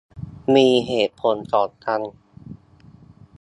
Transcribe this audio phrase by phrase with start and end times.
[0.55, 2.01] มีเหตุผลต่อกัน